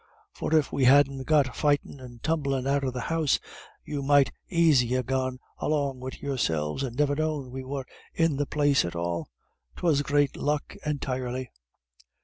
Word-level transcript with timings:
For 0.33 0.55
if 0.55 0.71
we 0.71 0.85
hadn't 0.85 1.27
got 1.27 1.55
fightin' 1.55 1.99
and 1.99 2.23
tumblin' 2.23 2.65
out 2.65 2.83
of 2.83 2.91
the 2.91 3.01
house, 3.01 3.39
you 3.85 4.01
might 4.01 4.31
aisy 4.49 4.95
ha' 4.95 5.05
gone 5.05 5.37
along 5.59 5.99
wid 5.99 6.21
yourselves, 6.23 6.81
and 6.81 6.97
niver 6.97 7.15
known 7.17 7.51
we 7.51 7.63
were 7.63 7.85
in 8.15 8.37
the 8.37 8.47
place 8.47 8.83
at 8.83 8.95
all. 8.95 9.27
'Twas 9.75 10.01
great 10.01 10.35
luck 10.35 10.75
entirely." 10.83 11.51